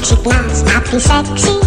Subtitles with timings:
[0.00, 1.58] ξυπνάς να πεις έξι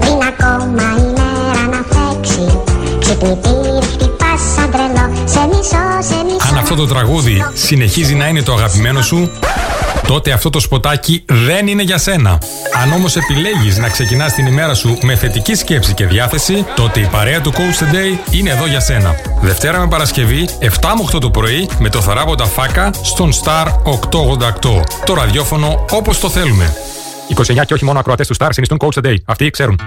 [0.00, 2.58] Πριν ακόμα η μέρα να φέξει
[3.00, 8.42] Ξυπνητήρι χτυπάς σαν τρελό Σε μισό, σε μισό Αν αυτό το τραγούδι συνεχίζει να είναι
[8.42, 9.30] το αγαπημένο σου
[10.06, 12.38] τότε αυτό το σποτάκι δεν είναι για σένα.
[12.82, 17.06] Αν όμως επιλέγεις να ξεκινάς την ημέρα σου με θετική σκέψη και διάθεση, τότε η
[17.06, 19.14] παρέα του Coach Today είναι εδώ για σένα.
[19.40, 24.82] Δευτέρα με Παρασκευή, 7 με 8 το πρωί, με το θαράποντα φάκα στον Star 888.
[25.04, 26.76] Το ραδιόφωνο όπως το θέλουμε.
[27.28, 29.16] 29 και όχι μόνο ακροατές του Star συνιστούν Coach Today.
[29.24, 29.80] Αυτοί ξέρουν.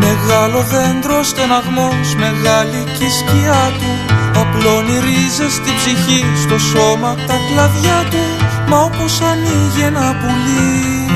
[0.00, 7.34] Μεγάλο δέντρο στεναγμός, μεγάλη και η σκιά του Απλώνει ρίζες στην ψυχή, στο σώμα τα
[7.48, 8.37] κλαδιά του
[8.70, 11.06] Μα όπως ανοίγει ένα πουλί.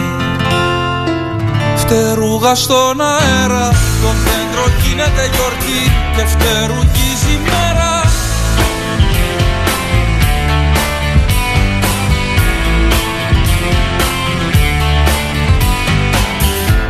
[1.76, 3.68] Φτερούγα στον αέρα,
[4.02, 5.82] το δέντρο γίνεται γιορτή
[6.16, 7.90] Και φτερουγίζει μέρα.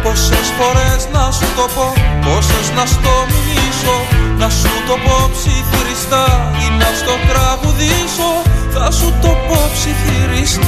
[0.02, 1.92] Πόσες φορές να σου το πω,
[2.24, 3.96] πόσες να στο μιλήσω
[4.38, 10.64] Να σου το πω ψιθυριστά ή να στο τραγουδήσω Θα σου το πω ψιθυριστά.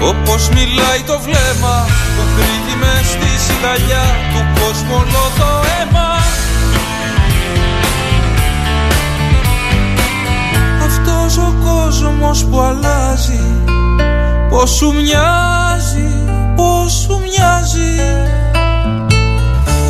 [0.00, 1.86] Όπως μιλάει το βλέμμα
[2.16, 6.10] που κρύβει μες στη σιγαλιά του κόσμου όλο το αίμα.
[10.86, 13.40] Αυτός ο κόσμος που αλλάζει
[14.48, 16.10] πως σου μοιάζει
[16.56, 18.00] πως σου μοιάζει.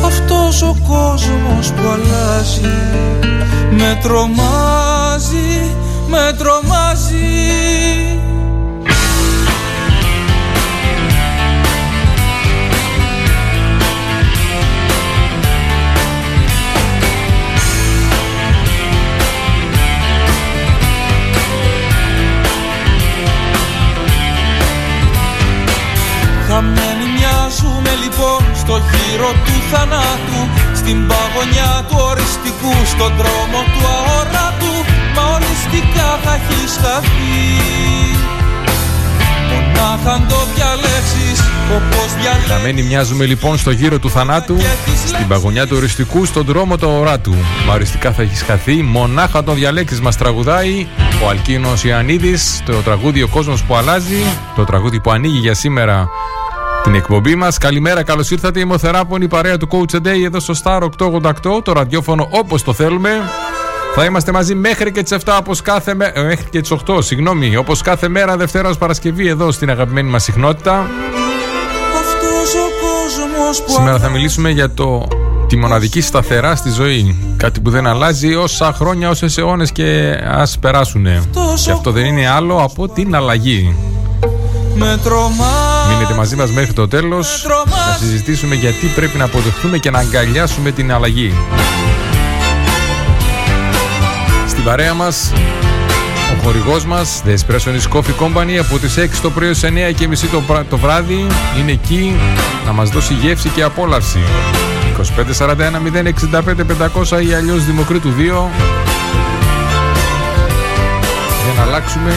[0.05, 2.75] Αυτός ο κόσμος που αλλάζει
[3.71, 5.06] Με τρομάζει,
[6.07, 7.77] με τρομάζει.
[26.47, 30.41] Χαμένοι μοιάζουμε λοιπόν στο γύρο του θανάτου
[30.75, 34.66] Στην παγωνιά του οριστικού, στον δρόμο του αόρατου
[35.17, 37.47] Μα οριστικά θα έχεις χαθεί
[39.51, 41.39] Μονάχα αν το διαλέξεις
[41.75, 44.57] όπως διαλέξεις Χαμένοι μοιάζουμε λοιπόν στο γύρο του θανάτου
[45.05, 47.35] Στην παγωνιά του οριστικού, στον δρόμο του αόρατου
[47.67, 50.87] Μα οριστικά θα έχεις χαθεί Μονάχα αν το διαλέξεις μας τραγουδάει
[51.23, 54.23] ο Αλκίνος Ιαννίδης, το τραγούδι «Ο κόσμος που αλλάζει»,
[54.55, 56.09] το τραγούδι που ανοίγει για σήμερα
[56.83, 57.57] την εκπομπή μας.
[57.57, 58.59] Καλημέρα, καλώς ήρθατε.
[58.59, 62.63] Είμαι ο Θεράπων, η παρέα του Coach Day εδώ στο Star 888, το ραδιόφωνο όπως
[62.63, 63.09] το θέλουμε.
[63.99, 66.11] Θα είμαστε μαζί μέχρι και τις 7 όπως κάθε μέρα.
[66.15, 67.55] Ε, μέχρι και τις 8, συγγνώμη.
[67.55, 70.85] Όπως κάθε μέρα Δευτέρα ως Παρασκευή εδώ στην αγαπημένη μας συχνότητα.
[73.67, 75.07] Σήμερα θα μιλήσουμε για το
[75.47, 77.15] τη μοναδική σταθερά στη ζωή.
[77.37, 81.05] Κάτι που δεν αλλάζει όσα χρόνια, όσες αιώνες και ας περάσουν.
[81.63, 83.75] Και αυτό δεν είναι άλλο από την αλλαγή.
[84.75, 84.99] Με
[85.89, 90.71] Μείνετε μαζί μας μέχρι το τέλος Να συζητήσουμε γιατί πρέπει να αποδεχτούμε και να αγκαλιάσουμε
[90.71, 92.06] την αλλαγή Στην
[94.67, 95.31] παρέα μας
[96.31, 100.07] ο χορηγός μας The Espresso Coffee Company από τις 6 το πρωί ως 9 και
[100.07, 101.27] μισή το, το βράδυ
[101.59, 102.15] είναι εκεί
[102.65, 104.19] να μας δώσει γεύση και απόλαυση
[105.37, 105.53] 2541
[106.31, 108.11] 065 500 ή αλλιώς Δημοκρίτου 2
[111.43, 112.11] για να αλλάξουμε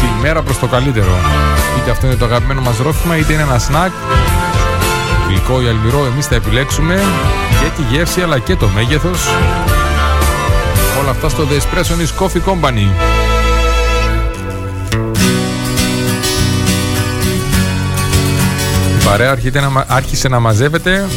[0.00, 1.12] τη μέρα προς το καλύτερο.
[1.78, 3.92] Είτε αυτό είναι το αγαπημένο μας ρόφημα, είτε είναι ένα σνακ,
[5.28, 7.02] γλυκό ή αλμυρό, εμείς θα επιλέξουμε
[7.60, 9.20] και τη γεύση αλλά και το μέγεθος.
[11.06, 12.90] Όλα αυτά στο The Espresso Coffee Company.
[19.00, 19.38] Η παρέα
[19.86, 21.08] άρχισε να μαζεύεται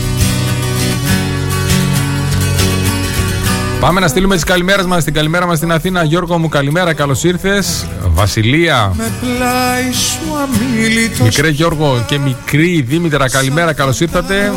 [3.80, 6.04] Πάμε να στείλουμε τις καλημέρες μας στην καλημέρα μας στην Αθήνα.
[6.04, 7.86] Γιώργο μου, καλημέρα, καλώς ήρθες.
[8.20, 8.96] Βασιλεία.
[11.24, 14.52] Μικρέ Γιώργο και μικρή Δήμητρα, καλημέρα, καλώς ήρθατε.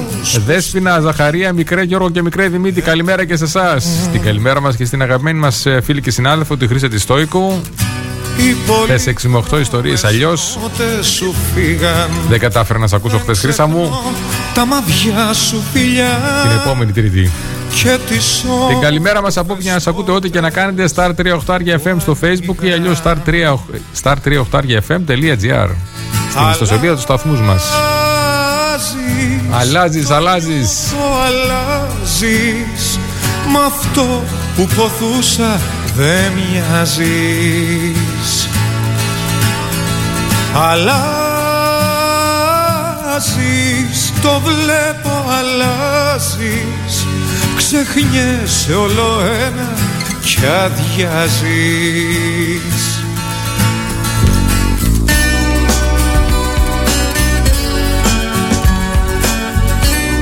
[0.46, 3.84] Δέσπινα, Ζαχαρία, μικρέ Γιώργο και μικρέ Δημήτρη, καλημέρα και σε εσάς.
[4.02, 7.60] Στην καλημέρα μας και στην αγαπημένη μας ε, φίλη και συνάδελφο, τη Χρήσα τη Στόικου.
[8.86, 10.58] Θε 6 με 8 ιστορίες αλλιώς.
[12.28, 13.90] Δεν κατάφερα να σε ακούσω χθες, Χρήσα μου.
[14.54, 16.20] Τα μαβιά σου φιλιά.
[16.42, 17.30] Την επόμενη Τρίτη.
[18.68, 21.10] Την καλημέρα μας από να σας ακούτε ό,τι και να κάνετε Star
[21.46, 24.42] 38 FM στο facebook ή αλλιώς star 38
[24.88, 25.68] fm.gr
[26.30, 27.62] στην ιστοσελίδα του σταθμούς μας.
[29.50, 30.92] Αλλάζεις, αλλάζεις.
[31.24, 32.98] αλλάζεις
[33.52, 34.22] με αυτό
[34.56, 35.60] που ποθούσα
[35.96, 37.96] δεν μοιάζεις
[40.54, 40.92] Αλλάζεις,
[44.22, 47.06] το βλέπω αλλάζεις
[47.56, 49.68] Ξεχνιέσαι όλο ένα
[50.24, 51.92] κι αδειάζεις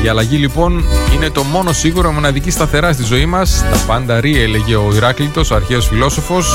[0.04, 0.84] Η αλλαγή λοιπόν
[1.14, 3.64] είναι το μόνο σίγουρο μοναδική σταθερά στη ζωή μας.
[3.70, 6.48] Τα πάντα ρί έλεγε ο Ηράκλειτος, ο αρχαίος φιλόσοφος.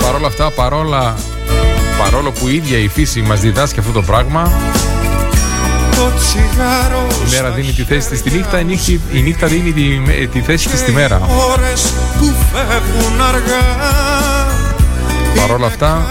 [0.00, 1.14] Παρ' όλα αυτά, παρόλα,
[1.98, 4.52] παρόλο που η ίδια η φύση μας διδάσκει αυτό το πράγμα,
[7.26, 10.40] η μέρα δίνει τη θέση της στη νύχτα, η νύχτα, η νύχτα δίνει τη, τη
[10.40, 11.20] θέση της στη μέρα.
[15.36, 16.06] Παρ' όλα αυτά,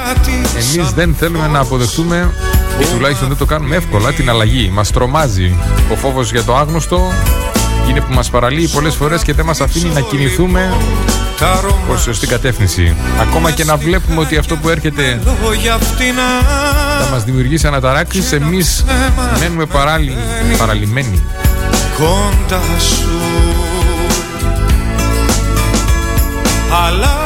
[0.55, 2.33] εμείς δεν θέλουμε να αποδεχτούμε
[2.81, 4.69] ή τουλάχιστον δεν το κάνουμε εύκολα την αλλαγή.
[4.73, 5.55] Μας τρομάζει.
[5.91, 7.11] Ο φόβος για το άγνωστο
[7.93, 10.73] είναι που μας παραλύει πολλές φορές και δεν μας αφήνει να κινηθούμε
[11.87, 12.95] προς σωστή κατεύθυνση.
[13.21, 15.21] Ακόμα και να βλέπουμε ότι αυτό που έρχεται
[16.99, 18.85] θα μας δημιουργήσει αναταράξεις, εμείς
[19.39, 19.65] μένουμε
[20.57, 21.23] παραλυμένοι.
[21.97, 23.09] Κοντά σου
[26.87, 27.23] Αλλά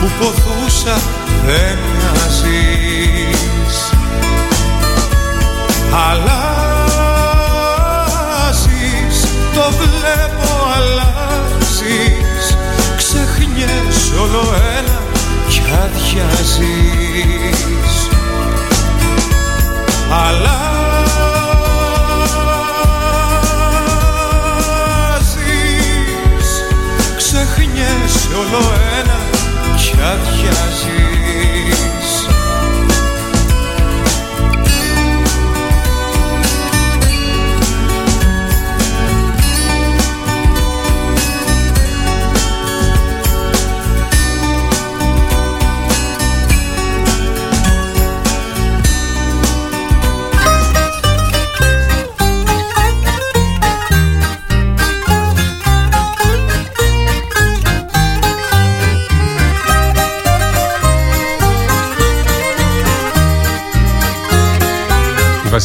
[0.00, 1.00] που ποθούσα
[1.46, 2.87] δεν μοιάζεις
[5.92, 6.78] Αλλάζεις,
[9.54, 12.44] το βλέπω αλλάζεις.
[12.96, 14.42] Ξεχνιέσαι όλο
[14.78, 14.98] ένα
[15.48, 17.28] κι αδειάζεις
[20.10, 20.48] Αλλάζεις,
[27.16, 28.62] ξεχνιέσαι όλο
[29.00, 29.18] ένα
[30.02, 30.67] αδειάζεις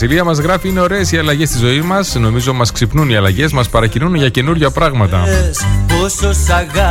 [0.04, 2.16] Βασιλεία μας γράφει: Είναι ωραίες οι αλλαγές στη ζωή μας.
[2.16, 5.24] Νομίζω μας ξυπνούν οι αλλαγές, μας παρακινούν για καινούργια πράγματα.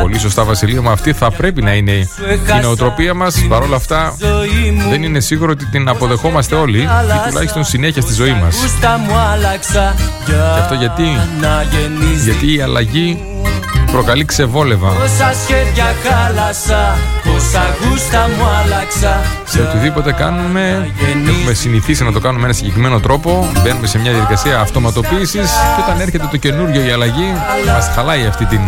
[0.01, 0.91] Πολύ σωστά, Βασιλεία μου.
[0.91, 2.09] Αυτή θα πρέπει να είναι η
[2.63, 3.47] νοοτροπία μας.
[3.49, 4.17] Παρ' όλα αυτά,
[4.91, 6.89] δεν είναι σίγουρο ότι την αποδεχόμαστε όλοι ή
[7.29, 8.57] τουλάχιστον συνέχεια στη ζωή μας.
[10.27, 11.05] Και αυτό γιατί,
[12.25, 13.19] γιατί η αλλαγή
[13.93, 14.89] προκαλεί ξεβόλευα.
[14.89, 19.21] Πόσα σχέδια χάλασα, πόσα γούστα μου άλλαξα.
[19.45, 20.91] Σε οτιδήποτε κάνουμε,
[21.29, 23.51] έχουμε συνηθίσει να το κάνουμε με ένα συγκεκριμένο τρόπο.
[23.63, 27.33] Μπαίνουμε σε μια διαδικασία αυτοματοποίησης και όταν έρχεται το καινούριο η αλλαγή,
[27.67, 28.61] μας χαλάει αυτή την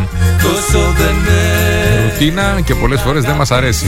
[2.03, 3.87] ρουτίνα και πολλές φορές δεν μας αρέσει.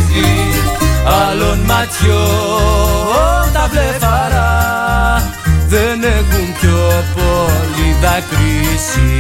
[1.30, 4.54] Άλλων ματιών τα βλεφαρά
[5.68, 9.14] δεν έχουν πιο πολύ δακρύσει.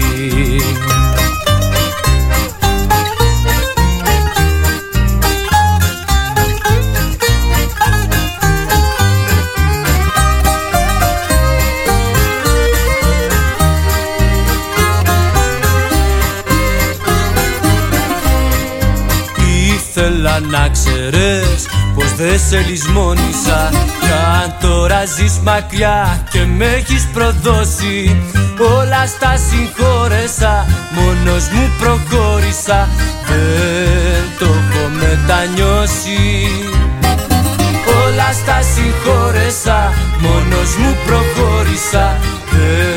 [20.66, 23.70] Να ξέρεις πως δεν σε λησμόνισα
[24.00, 28.22] Κι αν τώρα ζεις μακριά και με έχεις προδώσει
[28.78, 32.88] Όλα στα συγχώρεσα, μόνος μου προχώρησα
[33.26, 36.48] Δεν το έχω μετανιώσει.
[38.04, 42.16] Όλα στα συγχώρεσα, μόνος μου προχώρησα
[42.50, 42.95] Δεν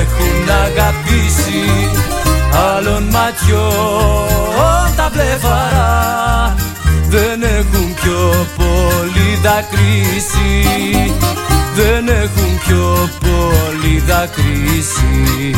[0.00, 1.90] έχουν αγαπήσει.
[2.76, 4.34] Άλλων ματιών
[4.96, 6.54] τα βλεφαρά
[7.08, 11.12] δεν έχουν πιο πολύ δακρύσει
[11.74, 15.54] Δεν έχουν πιο πολύ δακρύσει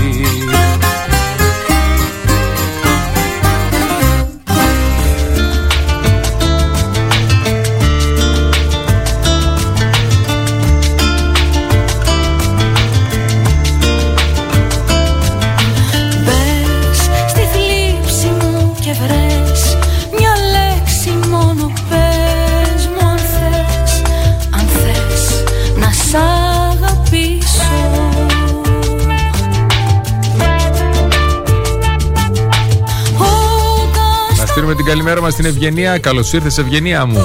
[34.96, 35.98] καλημέρα μας στην Ευγενία.
[35.98, 37.20] Καλώς ήρθες, Ευγενία μου.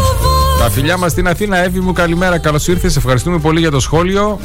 [0.60, 2.38] Τα φιλιά μας στην Αθήνα, Εύη μου, καλημέρα.
[2.38, 2.96] Καλώς ήρθες.
[2.96, 4.40] Ευχαριστούμε πολύ για το σχόλιο.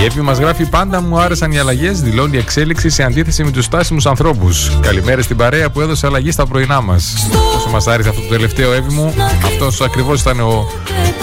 [0.00, 3.64] Η Εύη μας γράφει πάντα μου άρεσαν οι αλλαγές, δηλώνει εξέλιξη σε αντίθεση με τους
[3.64, 4.78] στάσιμους ανθρώπους.
[4.80, 7.14] Καλημέρα στην παρέα που έδωσε αλλαγή στα πρωινά μας.
[7.56, 9.14] Όσο μας άρεσε αυτό το τελευταίο, Εύη μου,
[9.44, 10.66] αυτός ακριβώς ήταν ο,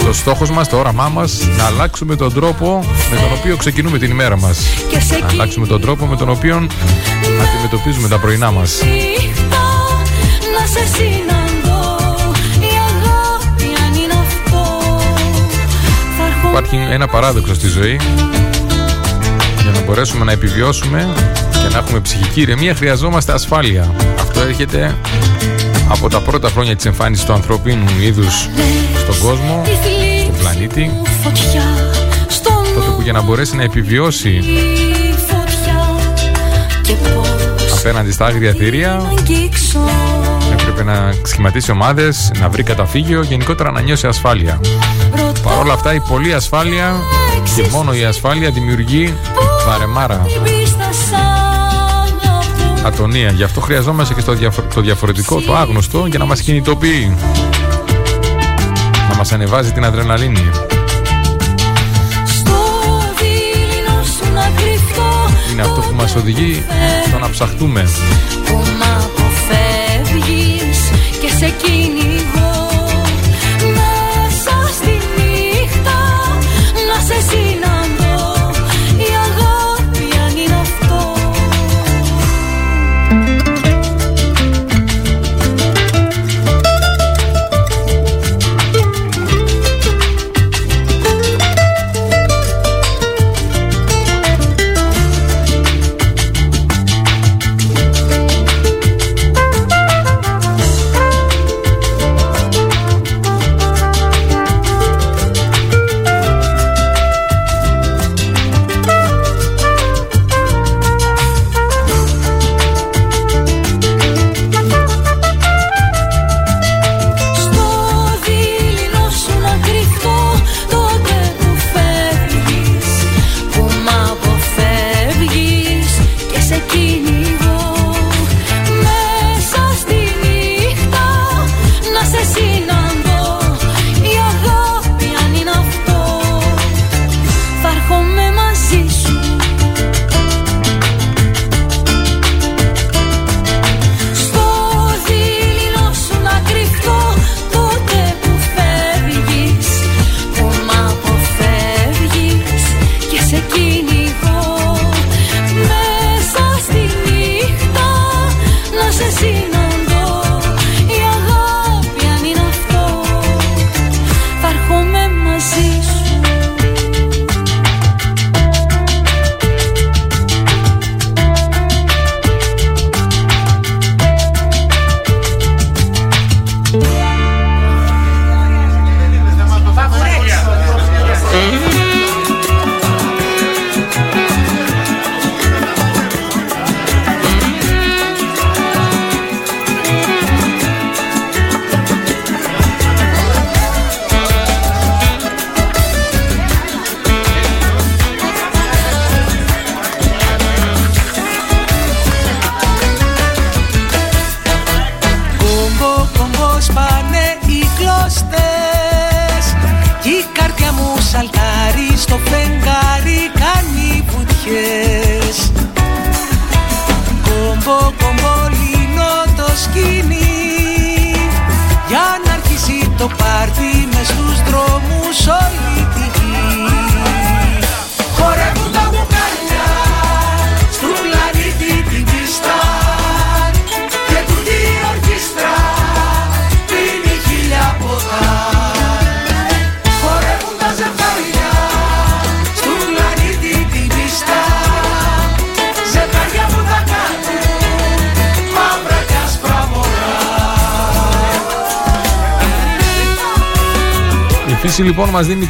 [0.04, 4.10] το στόχος μας, το όραμά μας, να αλλάξουμε τον τρόπο με τον οποίο ξεκινούμε την
[4.10, 4.58] ημέρα μας.
[5.20, 6.66] Να αλλάξουμε τον τρόπο με τον οποίο
[7.42, 8.80] αντιμετωπίζουμε τα πρωινά μας.
[16.50, 18.00] Υπάρχει ένα παράδοξο στη ζωή.
[19.62, 21.08] Για να μπορέσουμε να επιβιώσουμε
[21.50, 23.94] και να έχουμε ψυχική ηρεμία χρειαζόμαστε ασφάλεια.
[24.20, 24.94] Αυτό έρχεται
[25.88, 28.48] από τα πρώτα χρόνια της εμφάνισης του ανθρωπίνου είδους
[28.98, 29.62] στον κόσμο,
[30.22, 30.90] στον πλανήτη.
[32.74, 34.40] τότε που για να μπορέσει να επιβιώσει
[37.78, 39.12] απέναντι στα άγρια θηρία
[40.80, 44.60] έπρεπε να σχηματίσει ομάδες, να βρει καταφύγιο, γενικότερα να νιώσει ασφάλεια.
[45.42, 46.94] Παρ' όλα αυτά η πολλή ασφάλεια
[47.56, 49.14] και μόνο η ασφάλεια δημιουργεί
[49.66, 50.26] βαρεμάρα.
[52.84, 53.30] Ατονία.
[53.30, 54.36] Γι' αυτό χρειαζόμαστε και στο
[54.74, 57.16] το διαφορετικό, το άγνωστο, για να μας κινητοποιεί.
[59.08, 60.50] Να μας ανεβάζει την αδρεναλίνη.
[65.52, 66.64] Είναι αυτό που μας οδηγεί
[67.08, 67.88] στο να ψαχτούμε.
[71.40, 71.89] Που και σε λοιπόν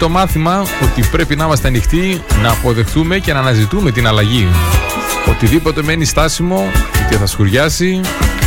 [0.01, 4.49] το μάθημα ότι πρέπει να είμαστε ανοιχτοί, να αποδεχτούμε και να αναζητούμε την αλλαγή.
[5.29, 6.71] Οτιδήποτε μένει στάσιμο,
[7.03, 8.01] είτε θα σκουριάσει,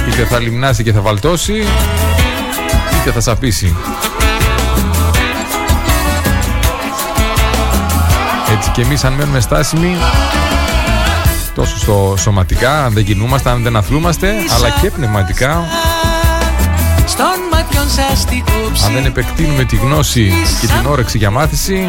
[0.08, 1.54] είτε θα λιμνάσει και θα βαλτώσει,
[3.02, 3.76] είτε θα σαπίσει.
[8.52, 9.96] Έτσι και εμείς αν μένουμε στάσιμοι,
[11.56, 15.66] τόσο στο σωματικά, αν δεν κινούμαστε, αν δεν αθλούμαστε, αλλά και πνευματικά,
[17.74, 21.88] Στον ματιών σας την κόψη Αν δεν επεκτείνουμε τη γνώση και την όρεξη για μάθηση,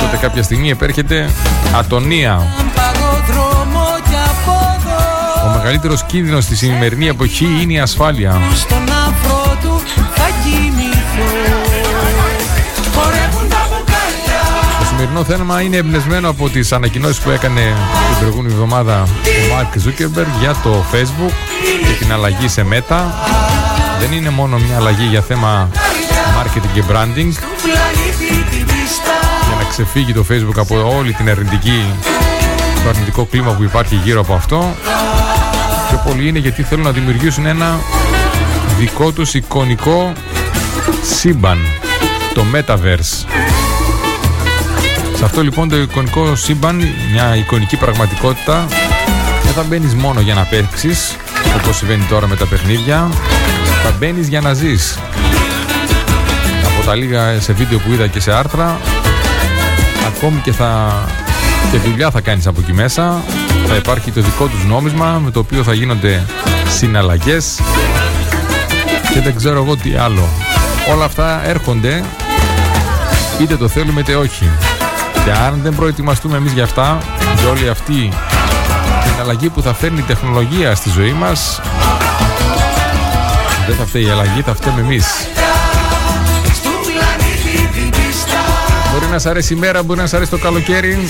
[0.00, 1.30] τότε κάποια στιγμή επέρχεται
[1.76, 2.46] ατονία.
[5.46, 8.40] Ο μεγαλύτερος κίνδυνος στη σημερινή εποχή είναι η ασφάλεια.
[8.54, 9.82] Στον αφρό του
[10.14, 11.30] θα κοιμηθώ
[12.94, 14.42] Χορεύουν τα μπουκάλια
[14.78, 17.60] Το σημερινό θέμα είναι εμπνευσμένο από τις ανακοινώσεις που έκανε
[18.08, 21.32] την προηγούμενη εβδομάδα ο Μάρκ Ζούκερμπεργκ για το Facebook
[21.86, 23.00] και την αλλαγή σε Meta.
[24.00, 25.68] Δεν είναι μόνο μια αλλαγή για θέμα
[26.38, 27.32] marketing και branding.
[27.62, 31.84] Πλανήτη την πίστα για να ξεφύγει το Facebook από όλη την αρνητική
[32.82, 34.74] το αρνητικό κλίμα που υπάρχει γύρω από αυτό.
[35.88, 37.78] Πιο πολύ είναι γιατί θέλουν να δημιουργήσουν ένα
[38.78, 40.12] δικό τους εικονικό
[41.02, 41.58] σύμπαν
[42.34, 43.26] το Metaverse.
[45.16, 48.66] Σε αυτό λοιπόν το εικονικό σύμπαν μια εικονική πραγματικότητα
[49.44, 51.16] δεν θα μπαίνεις μόνο για να παίξεις
[51.60, 53.08] όπως συμβαίνει τώρα με τα παιχνίδια
[53.82, 54.98] θα μπαίνεις για να ζεις.
[56.64, 58.78] Από τα λίγα σε βίντεο που είδα και σε άρθρα
[60.06, 61.02] ακόμη και θα
[61.70, 63.22] και δουλειά θα κάνεις από εκεί μέσα.
[63.68, 66.22] Θα υπάρχει το δικό τους νόμισμα με το οποίο θα γίνονται
[66.68, 67.60] συναλλαγές.
[69.12, 70.28] Και δεν ξέρω εγώ τι άλλο.
[70.92, 72.04] Όλα αυτά έρχονται
[73.40, 74.48] είτε το θέλουμε είτε όχι.
[75.24, 76.98] Και αν δεν προετοιμαστούμε εμείς για αυτά
[77.40, 78.12] για όλη αυτή
[79.02, 81.60] την αλλαγή που θα φέρνει η τεχνολογία στη ζωή μας
[83.66, 85.06] δεν θα φταίει η αλλαγή, θα φταίμε εμείς
[86.54, 88.40] Στον πλανήτη την πίστα
[88.92, 91.08] Μπορεί να σ' αρέσει η μέρα, μπορεί να σ' αρέσει το καλοκαίρι.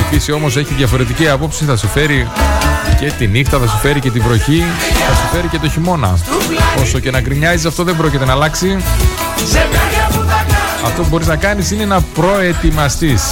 [0.00, 2.28] Η φύση όμως έχει διαφορετική απόψη, θα σου φέρει
[3.00, 4.64] και τη νύχτα, θα σου φέρει και τη βροχή,
[5.08, 6.18] θα σου φέρει και το χειμώνα.
[6.80, 8.76] Όσο και να γκρινιάζεις αυτό δεν πρόκειται να αλλάξει.
[9.38, 13.22] Ζευγάρια που θα κάνουν Αυτό που μπορείς να κάνεις είναι να προετοιμαστείς.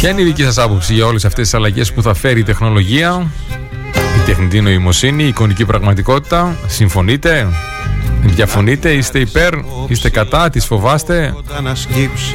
[0.00, 2.42] Ποια είναι η δική σας άποψη για όλες αυτές τις αλλαγές που θα φέρει η
[2.42, 3.26] τεχνολογία,
[4.16, 7.48] η τεχνητή νοημοσύνη, η εικονική πραγματικότητα; Συμφωνείτε,
[8.22, 9.52] διαφωνείτε, είστε υπέρ,
[9.88, 12.34] είστε κατά, τις φοβάστε, όταν ασκύψεις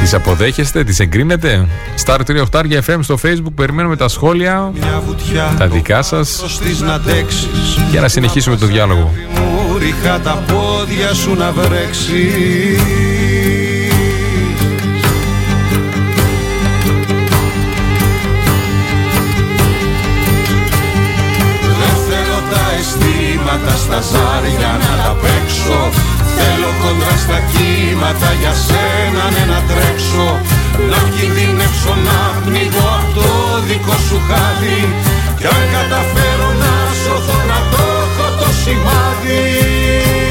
[0.00, 1.66] τις αποδέχεστε, τις εγκρίνετε;
[2.04, 2.18] Star
[2.50, 7.78] 38 FM στο facebook, περιμένουμε τα σχόλια, Μια βουτιά τα δικά σας Ώστις να αντέξεις
[7.90, 9.12] για να συνεχίσουμε το διάλογο.
[9.34, 13.07] Μου ρίχα τα πόδια σου να βρέξεις
[23.68, 25.80] αισθήματα στα ζάρια να τα παίξω.
[26.36, 30.28] Θέλω κοντά στα κύματα για σένα ναι να τρέξω.
[30.90, 33.28] Να κινδυνεύσω να πνίγω από το
[33.68, 34.80] δικό σου χάδι.
[35.38, 40.27] Κι αν καταφέρω να σωθώ να το έχω το σημάδι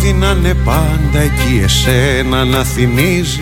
[0.00, 3.40] Σύμμαθη να είναι πάντα εκεί εσένα να θυμίζει.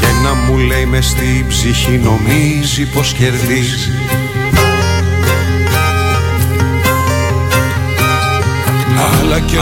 [0.00, 3.90] Και να μου λέει μες στην ψυχή νομίζει πως κερδίζει.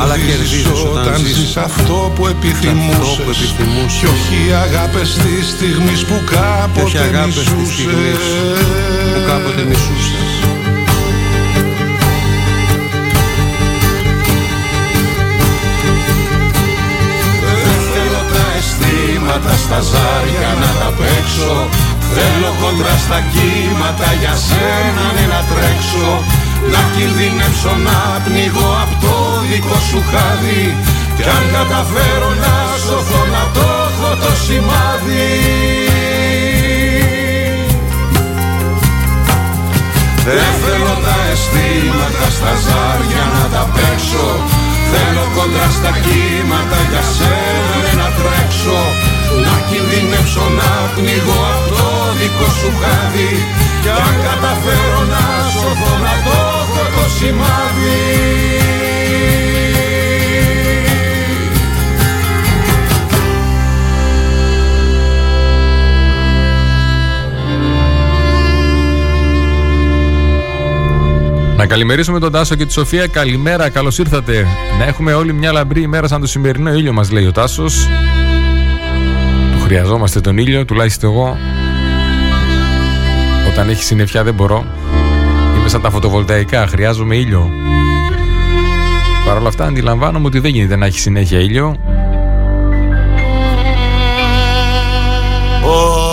[0.03, 3.55] Αλλά κερδίζεις, όταν ζεις αυτό που επιθυμούσες.
[3.99, 8.25] Κι όχι αγάπες της στιγμής που κάποτε μισούσες.
[9.15, 10.32] Που κάποτε μισούσες
[19.43, 21.55] αισθήματα στα ζάρια να τα παίξω.
[22.15, 26.11] Θέλω κοντρά στα κύματα για σένα ναι να τρέξω
[26.73, 29.15] Να κινδυνεύσω να πνίγω από το
[29.51, 30.65] δικό σου χάδι.
[31.17, 35.31] Κι αν καταφέρω να σωθώ να το έχω το σημάδι.
[40.27, 44.29] Δεν θέλω τα αισθήματα στα ζάρια να τα παίξω.
[44.93, 49.12] Θέλω κοντρά στα κύματα για σένα ναι, να τρέξω Να
[49.73, 51.87] κινδυνεύσω να πνιγώ από το
[52.19, 53.33] δικό σου χάδι
[53.83, 58.01] κι αν καταφέρω να σωθώ να το έχω το σημάδι
[71.57, 73.07] Να καλημερίσουμε τον Τάσο και τη Σοφία.
[73.07, 74.47] Καλημέρα, καλώς ήρθατε.
[74.79, 77.89] Να έχουμε όλοι μια λαμπρή ημέρα σαν το σημερινό ήλιο, μας λέει ο Τάσος.
[79.73, 81.37] Του χρειαζόμαστε τον ήλιο, τουλάχιστον εγώ.
[83.49, 84.65] Όταν έχει συννεφιά δεν μπορώ.
[85.59, 87.51] Είμαι σαν τα φωτοβολταϊκά, χρειάζομαι ήλιο.
[89.27, 91.77] Παρ' όλα αυτά αντιλαμβάνομαι ότι δεν γίνεται να έχει συνέχεια ήλιο.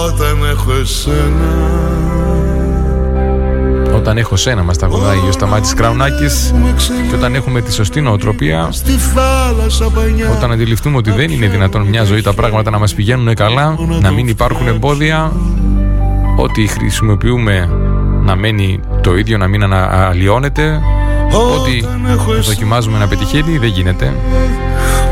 [0.06, 1.80] Όταν έχω εσένα
[4.00, 6.54] όταν έχω σένα μας τα γονάει ο Σταμάτης Κραουνάκης
[7.10, 8.70] και όταν έχουμε τη σωστή νοοτροπία
[10.36, 14.12] όταν αντιληφθούμε ότι δεν είναι δυνατόν μια ζωή τα πράγματα να μας πηγαίνουν καλά να
[14.12, 15.32] μην υπάρχουν εμπόδια
[16.36, 17.70] ότι χρησιμοποιούμε
[18.24, 20.82] να μένει το ίδιο να μην αλλοιώνεται
[21.58, 21.86] ότι
[22.42, 24.14] δοκιμάζουμε να πετυχαίνει δεν γίνεται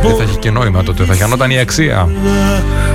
[0.01, 2.09] δεν θα έχει και νόημα τότε, θα χανόταν η αξία.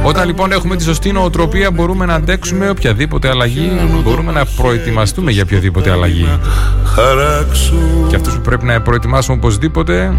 [0.05, 3.71] Όταν λοιπόν έχουμε τη σωστή νοοτροπία μπορούμε να αντέξουμε οποιαδήποτε αλλαγή,
[4.05, 6.29] μπορούμε να προετοιμαστούμε για οποιαδήποτε αλλαγή.
[8.09, 10.13] Και αυτούς που πρέπει να προετοιμάσουμε οπωσδήποτε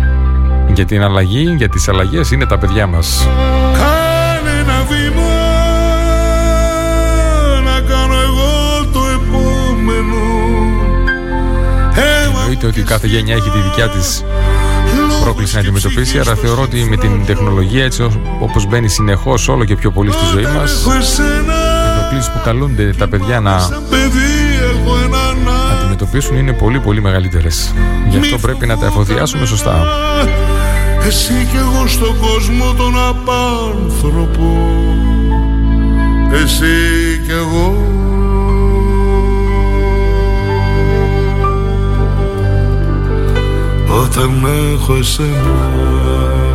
[0.73, 3.27] για την αλλαγή, για τις αλλαγές είναι τα παιδιά μας.
[3.73, 5.31] Κάνε ένα βήμα
[7.63, 10.23] να κάνω εγώ το επόμενο
[12.53, 14.23] Εννοείται ότι κάθε γενιά έχει τη δικιά της
[15.23, 18.09] πρόκληση να αντιμετωπίσει, αλλά θεωρώ ότι με την τεχνολογία έτσι
[18.39, 23.07] όπως μπαίνει συνεχώς όλο και πιο πολύ στη ζωή μας οι προκλήσεις που καλούνται τα
[23.07, 23.55] παιδιά να
[25.81, 27.73] αντιμετωπίσουν είναι πολύ πολύ μεγαλύτερες.
[28.09, 29.85] Γι' αυτό πρέπει να τα εφοδιάσουμε σωστά.
[31.05, 34.67] Εσύ και εγώ στον κόσμο τον απάνθρωπο
[36.43, 38.02] Εσύ και εγώ
[44.15, 46.52] Όταν έχω εσένα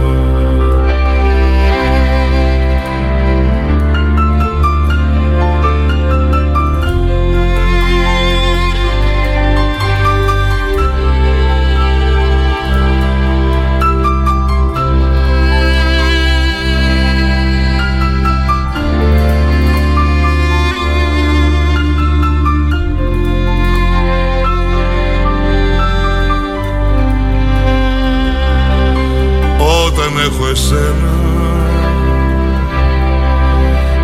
[30.28, 31.12] έχω εσένα.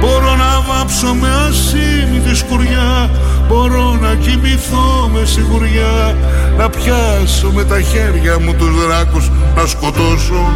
[0.00, 3.10] Μπορώ να βάψω με ασήμη σκουριά
[3.48, 6.16] Μπορώ να κοιμηθώ με σιγουριά
[6.58, 10.52] Να πιάσω με τα χέρια μου τους δράκους Να σκοτώσω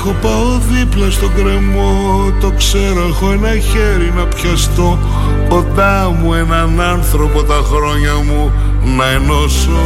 [0.00, 4.98] έχω πάω δίπλα στο κρεμό Το ξέρω έχω ένα χέρι να πιαστώ.
[5.48, 8.52] Κοντά μου έναν άνθρωπο τα χρόνια μου
[8.96, 9.80] να ενώσω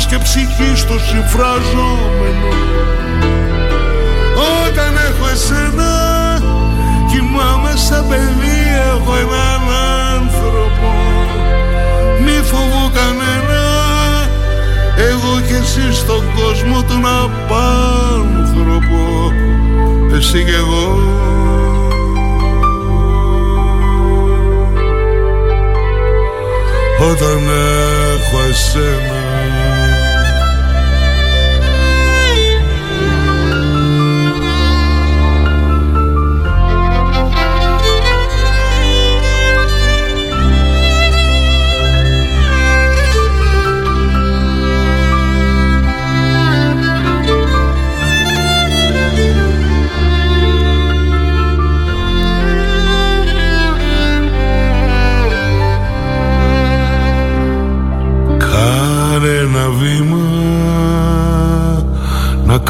[0.00, 2.48] λόγος και ψυχή στο συμφραζόμενο.
[4.64, 5.92] Όταν έχω εσένα
[7.10, 8.58] κοιμάμαι σαν παιδί
[8.92, 9.62] έχω έναν
[10.14, 10.92] άνθρωπο.
[12.24, 13.62] Μη φοβώ κανένα
[14.96, 19.02] εγώ και εσύ στον κόσμο τον απάνθρωπο.
[20.16, 20.88] Εσύ και εγώ.
[27.10, 27.40] Όταν
[28.14, 29.19] έχω εσένα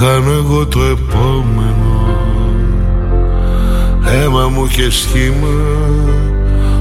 [0.00, 2.18] κάνω εγώ το επόμενο.
[4.04, 5.48] Αίμα μου και σχήμα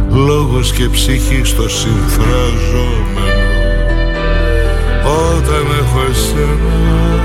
[0.10, 3.18] λόγος και ψυχή στο συμφραζόμενο.
[5.04, 7.24] Όταν έχω εσένα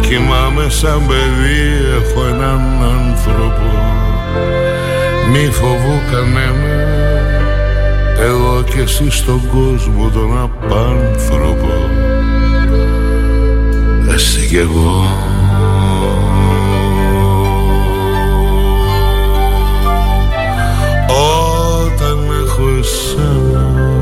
[0.00, 1.60] κοιμάμαι σαν παιδί
[1.98, 3.70] έχω έναν άνθρωπο.
[5.32, 6.96] Μη φοβού κανένα
[8.20, 12.07] εγώ και εσύ στον κόσμο τον απάνθρωπο.
[12.07, 12.07] εσύ
[14.48, 15.02] κι εγώ.
[21.84, 23.97] Όταν έχω εσένα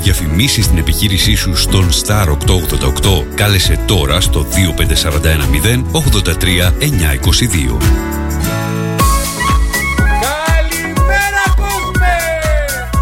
[0.00, 2.36] διαφημίσεις στην επιχείρησή σου στον Star 888
[3.34, 4.46] κάλεσε τώρα στο
[4.78, 7.76] 25410 83 922.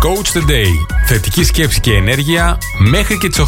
[0.02, 0.72] Coach the Day.
[1.06, 3.44] Θετική σκέψη και ενέργεια μέχρι και τις 8.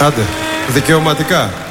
[0.00, 0.22] Άντε,
[0.72, 1.67] δικαιωματικά.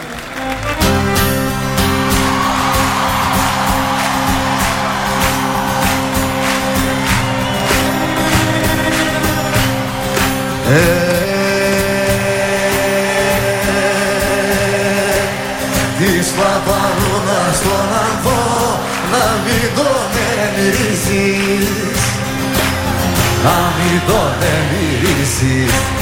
[10.67, 10.75] Της
[16.37, 18.79] παπαρούνας στον ανθό
[19.11, 20.09] να μην τον
[20.43, 21.69] εμμυρίσεις
[23.43, 25.96] Να μην τον εμμυρίσεις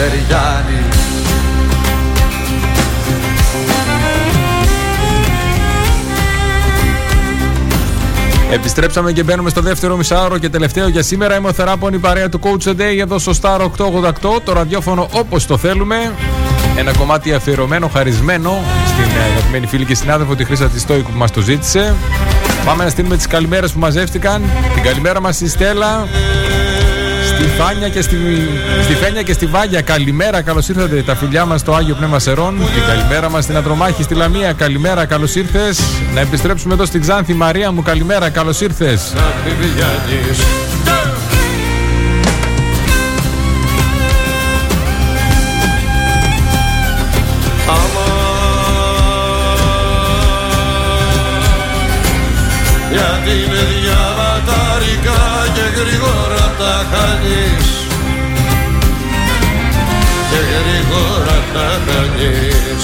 [0.00, 0.88] βγαίνουνε σεριάνι
[8.52, 11.36] Επιστρέψαμε και μπαίνουμε στο δεύτερο μισάωρο και τελευταίο για σήμερα.
[11.36, 15.08] Είμαι ο Θεράπων, η παρέα του Coach a Day εδώ στο Star 888, το ραδιόφωνο
[15.12, 16.14] όπως το θέλουμε.
[16.76, 21.30] Ένα κομμάτι αφιερωμένο, χαρισμένο στην ε, αγαπημένη φίλη και συνάδελφο τη Χρήσα Τιστόικου που μας
[21.30, 21.94] το ζήτησε.
[22.64, 24.42] Πάμε να στείλουμε τις καλημέρες που μαζεύτηκαν.
[24.74, 26.08] Την καλημέρα μας στη Στέλλα,
[27.40, 28.16] στη Φάνια και στη,
[28.82, 29.80] στη Φένια και στη Βάγια.
[29.80, 31.02] Καλημέρα, καλώς ήρθατε.
[31.02, 32.56] Τα φιλιά μας στο Άγιο Πνεύμα Σερών.
[32.56, 34.52] Την καλημέρα μας στην Αντρομάχη στη Λαμία.
[34.52, 35.80] Καλημέρα, καλώς ήρθες.
[36.14, 37.34] Να επιστρέψουμε εδώ στην Ξάνθη.
[37.34, 39.12] Μαρία μου, καλημέρα, καλώς ήρθες.
[56.90, 57.68] Χάνεις
[60.30, 62.82] Και γρήγορα τα χάνεις.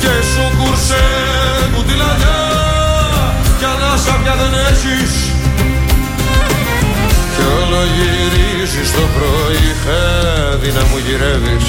[0.00, 1.06] Και σου κουρσέ
[1.72, 2.40] μου τη λαδιά
[3.58, 5.14] Κι ανάσα πια δεν έχεις.
[7.34, 11.64] Κι όλο γυρίζεις το πρωί χάδι να μου γυρεύεις.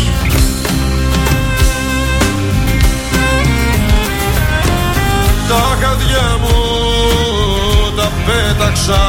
[5.51, 6.40] Τα χαδιά μου τα
[8.87, 8.99] πέταξα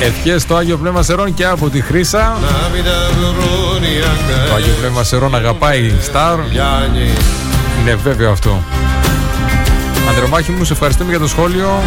[0.00, 2.18] Ευχές στο Άγιο Πνεύμα Σερών και από τη Χρήσα.
[2.18, 6.32] Να μην τα βρουν οι Το Άγιο Πνεύμα Σερών αγαπάει Σταρ.
[6.32, 7.10] αγκαλιάνοι
[7.80, 8.62] Είναι βέβαιο αυτό.
[10.08, 11.82] Ανδρομάχη μου, σε ευχαριστούμε για το σχόλιο.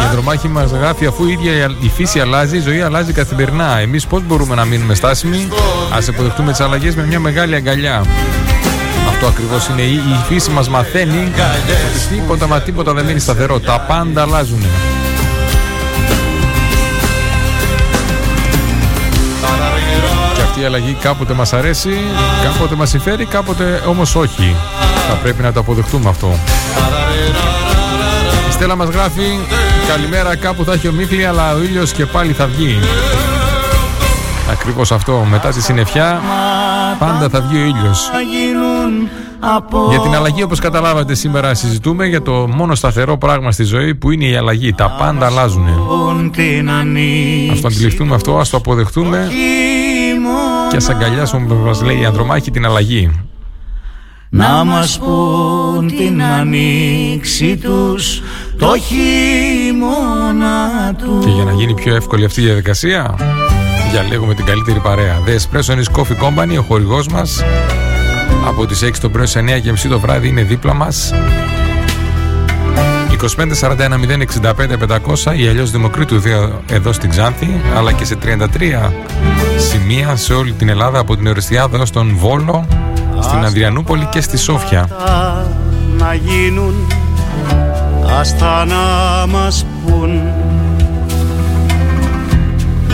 [0.00, 3.78] Η Ανδρομάχη μας γράφει αφού η ίδια η φύση αλλάζει, η ζωή αλλάζει καθημερινά.
[3.78, 5.48] Εμείς πώς μπορούμε να μείνουμε στάσιμοι,
[5.96, 8.02] ας αποδεχτούμε τις αλλαγές με μια μεγάλη αγκαλιά.
[9.22, 9.82] Αυτό ακριβώς είναι.
[9.82, 11.32] Η, η φύση μας μαθαίνει
[11.88, 13.60] ότι τίποτα μα τίποτα δεν μείνει σταθερό.
[13.60, 14.64] Τα πάντα αλλάζουν.
[20.34, 21.90] Και αυτή η αλλαγή κάποτε μας αρέσει,
[22.42, 24.56] κάποτε μας συμφέρει, κάποτε όμως όχι.
[25.08, 26.38] Θα πρέπει να το αποδεχτούμε αυτό.
[28.48, 29.38] Η Στέλλα μας γράφει
[29.88, 32.78] Καλημέρα κάπου θα έχει ο Μίχλη αλλά ο ήλιος και πάλι θα βγει
[34.50, 35.26] Ακριβώς αυτό.
[35.30, 36.20] Μετά τη συννεφιά
[36.98, 38.10] πάντα θα βγει ο ήλιος.
[39.90, 44.10] Για την αλλαγή όπως καταλάβατε σήμερα συζητούμε Για το μόνο σταθερό πράγμα στη ζωή που
[44.10, 44.72] είναι η αλλαγή.
[44.72, 45.66] Τα πάντα αλλάζουν.
[47.52, 49.30] Ας το αντιληφθούμε αυτό, ας το αποδεχτούμε.
[50.70, 53.10] Και ας αγκαλιάσουμε όπως μας λέει η Ανδρομάχη την αλλαγή.
[54.32, 58.22] Να μας πούν την ανοίξη τους
[58.58, 60.58] το χειμώνα
[60.98, 61.24] τους.
[61.24, 63.14] Και για να γίνει πιο εύκολη αυτή η διαδικασία,
[63.90, 65.18] διαλέγουμε την καλύτερη παρέα.
[65.26, 67.44] The Espresso Ennis Coffee Company, ο χορηγός μας,
[68.46, 71.12] από τις 6 το πρωί σε 9 και μισή το βράδυ είναι δίπλα μας.
[73.20, 73.98] 25 41
[74.40, 78.92] 065 500 ή αλλιώς Δημοκρίτου 2 εδώ στην Ξάνθη, αλλά και σε 33
[79.70, 82.66] σημεία σε όλη την Ελλάδα από την Οριστιάδα έως τον Βόλο,
[83.20, 84.88] στην Ανδριανούπολη και στη Σόφια.
[85.98, 86.74] να γίνουν
[88.20, 90.39] Άστα να μας πουν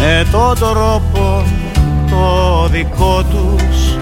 [0.01, 1.45] με τον τρόπο
[2.11, 3.97] το δικό τους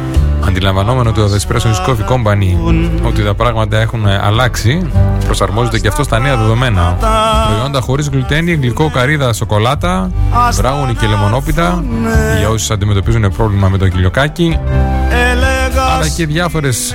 [0.47, 2.57] Αντιλαμβανόμενο το The Espresso Coffee Company
[3.03, 4.87] ότι τα πράγματα έχουν αλλάξει,
[5.25, 6.97] προσαρμόζεται και αυτό στα νέα δεδομένα.
[7.49, 10.11] Προϊόντα χωρίς γλουτένι, γλυκό καρύδα, σοκολάτα,
[10.57, 11.85] μπράγουνι και λεμονόπιτα
[12.39, 14.59] για όσους αντιμετωπίζουν πρόβλημα με το κυλιοκάκι.
[15.97, 16.95] Αλλά και διάφορες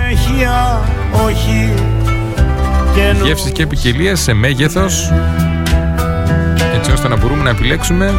[3.23, 5.11] γεύσεις και ποικιλίες σε μέγεθος
[6.75, 8.13] έτσι ώστε να μπορούμε να επιλέξουμε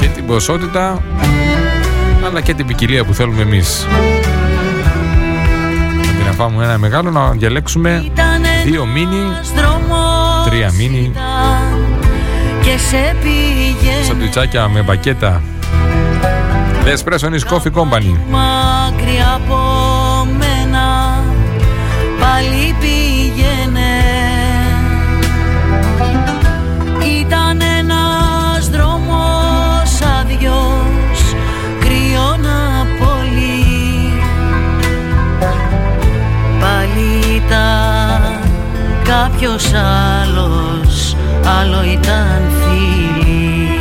[0.00, 1.02] και την ποσότητα
[2.26, 3.86] αλλά και την ποικιλία που θέλουμε εμείς.
[6.10, 8.04] Αντί να φάμε ένα μεγάλο, να διαλέξουμε
[8.64, 9.22] δύο μίνι,
[10.44, 11.12] τρία μίνι,
[14.06, 15.42] σαντουιτσάκια με μπακέτα.
[16.84, 18.12] The Espresso is Coffee Company.
[39.44, 41.16] Κάποιος άλλος,
[41.60, 43.78] άλλο ήταν φίλοι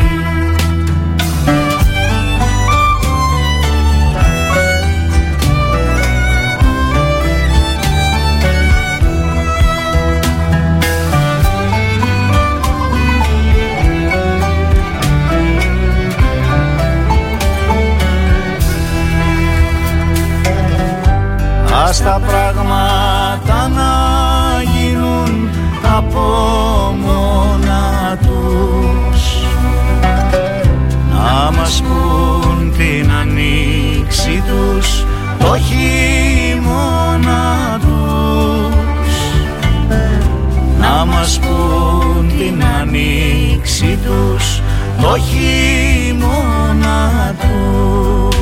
[21.87, 24.02] Ας τα πράγματα να γίνουν
[25.97, 26.19] από
[27.01, 29.21] μόνα τους.
[31.09, 35.05] Να μας πουν την ανοίξη τους
[35.39, 37.41] το χειμώνα
[37.81, 39.15] τους.
[40.79, 44.61] Να μας πουν την ανοίξη τους
[45.01, 46.99] το χειμώνα
[47.39, 48.32] τους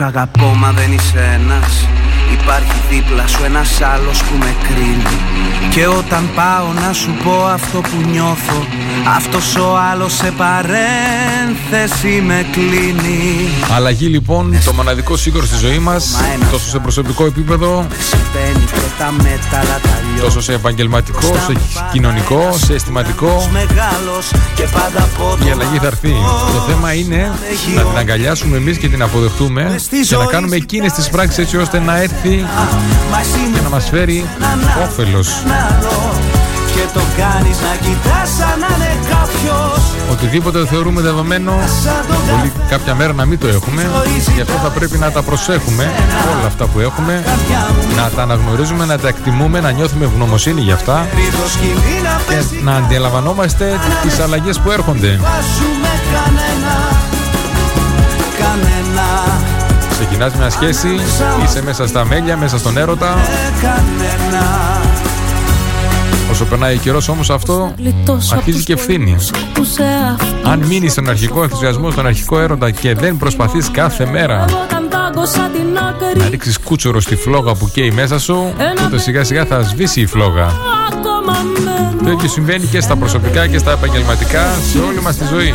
[0.00, 1.86] αγαπώ μα δεν είσαι ένας
[2.32, 5.18] Υπάρχει δίπλα σου ένας άλλος που με κρίνει.
[5.70, 8.66] Και όταν πάω να σου πω αυτό που νιώθω
[9.16, 13.48] Αυτός ο άλλος σε παρένθεση με κλείνει.
[13.74, 15.96] Αλλαγή λοιπόν, το μοναδικό σύγκρο στη ζωή μα,
[16.50, 21.52] τόσο σε προσωπικό επίπεδο, Συμβαίνει και τα μέταλλα τα λιώνω τόσο σε επαγγελματικό, σε
[21.92, 23.48] κοινωνικό, σε αισθηματικό.
[23.52, 26.14] Μεγάλος και πάντα από Η αλλαγή θα έρθει.
[26.54, 27.32] Το θέμα είναι
[27.76, 29.76] να την αγκαλιάσουμε εμείς και την αποδεχτούμε
[30.08, 34.24] και να κάνουμε εκείνες τις πράξεις έτσι ώστε να έρθει και να μας φέρει
[34.84, 35.28] όφελος.
[36.74, 39.84] Και το κάνεις να κοιτάς σαν να είναι κάποιος.
[40.10, 41.52] Οτιδήποτε θεωρούμε δεδομένο
[42.30, 43.90] Μπορεί κάποια μέρα να μην το έχουμε.
[44.34, 45.90] Γι' αυτό θα πρέπει να τα προσέχουμε
[46.38, 47.24] Όλα αυτά που έχουμε.
[47.96, 51.06] Να τα αναγνωρίζουμε, να τα εκτιμούμε Να νιώθουμε ευγνωμοσύνη για αυτά.
[52.28, 55.18] Και να αντιλαμβανόμαστε τις αλλαγές που έρχονται
[60.20, 60.88] Ξεκινάς μια σχέση
[61.44, 63.16] Είσαι μέσα στα μέλια, μέσα στον έρωτα
[66.30, 67.74] Όσο περνάει ο καιρός όμως αυτό
[68.32, 69.16] αρχίζει και ευθύνη.
[70.44, 74.44] Αν μείνει στον αρχικό ενθουσιασμό, στον αρχικό έρωτα και δεν προσπαθείς κάθε μέρα
[76.16, 80.06] να ρίξεις κούτσορο στη φλόγα που καίει μέσα σου, τότε σιγά σιγά θα σβήσει η
[80.06, 80.46] φλόγα.
[82.04, 85.54] Το ίδιο συμβαίνει και στα προσωπικά και στα επαγγελματικά σε όλη μας τη ζωή.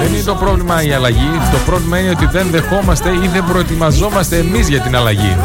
[0.00, 4.36] Δεν είναι το πρόβλημα η αλλαγή, το πρόβλημα είναι ότι δεν δεχόμαστε ή δεν προετοιμαζόμαστε
[4.36, 5.36] εμείς για την αλλαγή.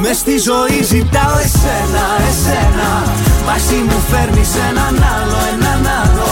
[0.00, 2.90] Μες στη ζωή ζητάω εσένα, εσένα.
[3.46, 6.30] Μαζί μου φέρνεις έναν άλλο, έναν άλλο.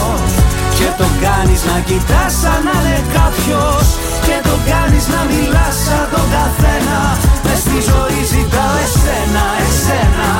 [0.77, 3.85] Και το κάνεις να κοιτάς σαν να είναι κάποιος
[4.27, 6.99] Και το κάνεις να μιλάς σαν τον καθένα.
[7.43, 10.31] Μες στη ζωή ζητάω εσένα, εσένα.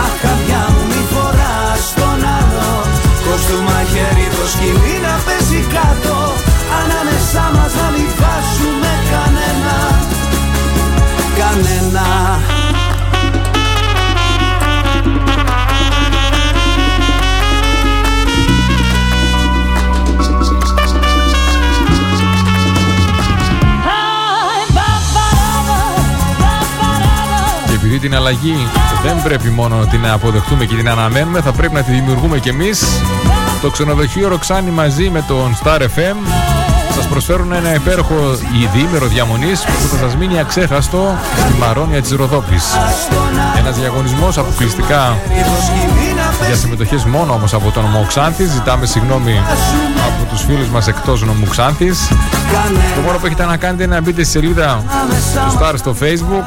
[0.00, 2.70] Αχ καρδιά μου μη φοράς τον άλλο.
[3.24, 6.16] Κόψ' του μαχαίρι το σκυλί να πέσει κάτω.
[6.80, 9.76] Ανάμεσά μας να μην βάζουμε κανένα.
[11.38, 12.06] Κανένα
[28.02, 28.56] την αλλαγή
[29.02, 32.48] δεν πρέπει μόνο να την αποδεχτούμε και την αναμένουμε, θα πρέπει να τη δημιουργούμε κι
[32.48, 32.84] εμείς.
[33.60, 36.16] Το ξενοδοχείο Ροξάνη μαζί με τον Star FM
[36.94, 38.14] σας προσφέρουν ένα υπέροχο
[38.72, 41.16] διήμερο διαμονής που θα σας μείνει αξέχαστο
[41.46, 42.64] στη Μαρόνια της Ροδόπης.
[43.58, 45.16] Ένας διαγωνισμός αποκλειστικά
[46.46, 48.50] για συμμετοχές μόνο όμως από τον νομό Ξάνθης.
[48.50, 49.40] Ζητάμε συγγνώμη
[50.06, 52.08] από τους φίλους μας εκτός νομού Ξάνθης.
[52.94, 54.82] Το μόνο που έχετε να κάνετε είναι να μπείτε στη σελίδα
[55.32, 56.44] του Star στο Facebook,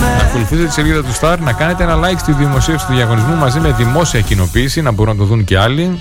[0.00, 3.60] να ακολουθήσετε τη σελίδα του Star, να κάνετε ένα like στη δημοσίευση του διαγωνισμού μαζί
[3.60, 6.00] με δημόσια κοινοποίηση, να μπορούν να το δουν και άλλοι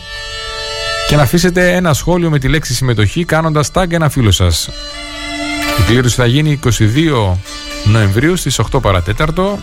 [1.07, 4.69] και να αφήσετε ένα σχόλιο με τη λέξη συμμετοχή κάνοντας tag ένα φίλο σας.
[5.79, 7.37] Η κλήρωση θα γίνει 22
[7.83, 9.59] Νοεμβρίου στις 8 παρατέταρτο.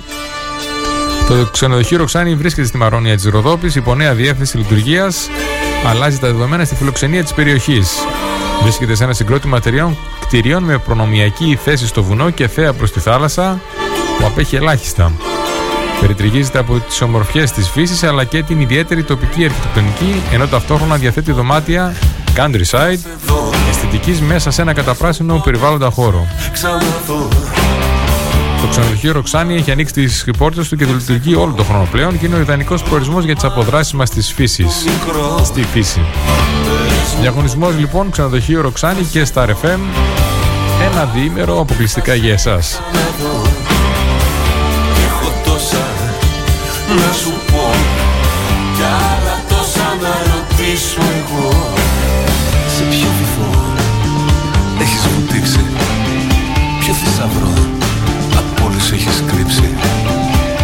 [1.28, 5.28] Το ξενοδοχείο Ροξάνη βρίσκεται στη Μαρόνια της Ροδόπης υπό νέα διεύθυνση λειτουργίας.
[5.86, 7.90] Αλλάζει τα δεδομένα στη φιλοξενία της περιοχής.
[8.62, 13.00] Βρίσκεται σε ένα συγκρότημα εταιριών κτηρίων με προνομιακή θέση στο βουνό και θέα προς τη
[13.00, 13.60] θάλασσα
[14.18, 15.12] που απέχει ελάχιστα.
[16.00, 21.32] Περιτριγίζεται από τις ομορφιές της φύσης αλλά και την ιδιαίτερη τοπική αρχιτεκτονική, ενώ ταυτόχρονα διαθέτει
[21.32, 21.94] δωμάτια
[22.36, 22.98] countryside,
[23.70, 26.26] αισθητικής μέσα σε ένα καταπράσινο περιβάλλοντα χώρο.
[28.60, 32.18] Το ξενοδοχείο Ροξάνη έχει ανοίξει τις πόρτες του και το λειτουργεί όλο τον χρόνο πλέον
[32.18, 34.84] και είναι ο ιδανικός προορισμό για τις αποδράσεις μα στη φύσης.
[35.42, 36.00] Στη φύση.
[37.20, 39.78] Διαγωνισμός λοιπόν ξενοδοχείο Ροξάνη και στα RFM.
[40.92, 42.80] Ένα διήμερο αποκλειστικά για εσάς.
[46.94, 47.64] Να σου πω.
[48.76, 51.48] Κι άλλα τόσα να ρωτήσω εγώ.
[52.74, 53.50] Σε ποιο βυθό
[54.80, 55.64] έχεις βουτήξει;
[56.80, 57.52] Ποιο θησαυρό
[58.38, 59.68] από όλους έχεις κρύψει;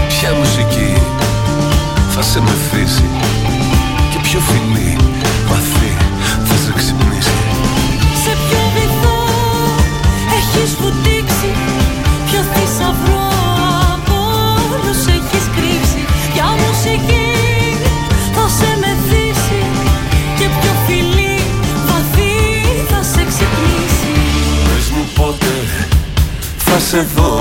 [0.08, 0.92] Ποια μουσική
[2.14, 3.04] θα σε μεθύσει;
[4.10, 4.95] Και ποιο φιλί
[26.96, 27.40] σε δω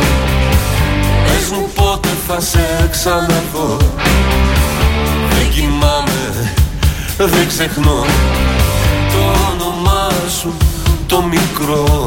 [1.26, 3.78] Πες μου πότε θα σε ξαναδώ
[5.30, 6.54] Δεν κοιμάμαι,
[7.18, 8.06] δεν ξεχνώ.
[9.12, 10.54] Το όνομά σου
[11.08, 12.06] το μικρό.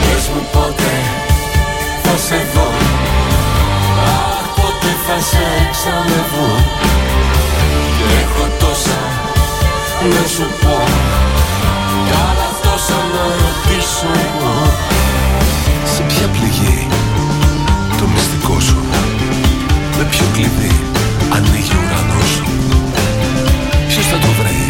[0.00, 0.92] Πες μου πότε
[2.02, 2.68] θα σε δω.
[4.04, 6.50] Αχ πότε θα σε ξαναδώ
[7.96, 9.00] Και έχω τόσα
[10.10, 10.84] να σου πω.
[12.06, 14.89] Κι άλλα τόσα να ρωτήσω εγώ.
[14.89, 14.89] σε
[16.20, 16.86] ποια πληγή
[17.98, 18.78] το μυστικό σου.
[19.98, 20.72] Με ποιο κλειδί
[21.36, 22.44] ανοίγει ο ουρανός σου.
[23.88, 24.60] Ποιος θα το βρει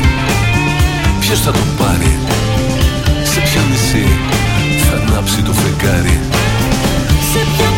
[1.20, 2.12] Ποιος θα το πάρει.
[3.30, 4.06] Σε ποια νησί
[4.84, 6.20] θα ανάψει το φεγγάρι.
[7.30, 7.68] Σε ποια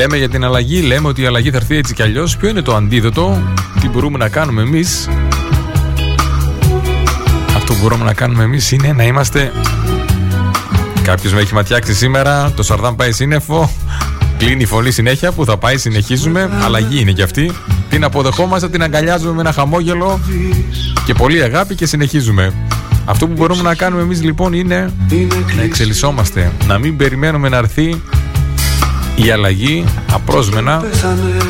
[0.00, 2.36] Λέμε για την αλλαγή, λέμε ότι η αλλαγή θα έρθει έτσι κι αλλιώς.
[2.36, 3.42] Ποιο είναι το αντίδοτο,
[3.80, 5.08] τι μπορούμε να κάνουμε εμείς;
[7.56, 9.52] Αυτό που μπορούμε να κάνουμε εμείς είναι να είμαστε.
[11.02, 13.70] Κάποιος με έχει ματιάξει σήμερα, το Σαρδάμ πάει σύννεφο.
[14.38, 16.50] Κλείνει η φωλή συνέχεια που θα πάει, συνεχίζουμε.
[16.62, 17.52] Αλλαγή είναι κι αυτή.
[17.90, 20.20] Την αποδεχόμαστε, την αγκαλιάζουμε με ένα χαμόγελο
[21.04, 22.52] και πολύ αγάπη και συνεχίζουμε.
[23.04, 24.92] Αυτό που μπορούμε να κάνουμε εμείς λοιπόν είναι
[25.56, 28.00] να εξελισσόμαστε, να μην περιμένουμε να έρθει
[29.24, 30.84] η αλλαγή απρόσμενα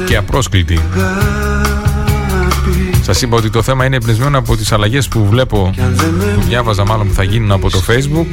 [0.06, 0.80] και απρόσκλητη.
[3.02, 5.74] Σας είπα ότι το θέμα είναι εμπνευσμένο από τις αλλαγές που βλέπω,
[6.34, 8.26] που διάβαζα μάλλον που θα γίνουν από το facebook.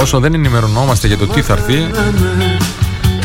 [0.00, 1.90] Όσο δεν ενημερωνόμαστε για το τι θα έρθει,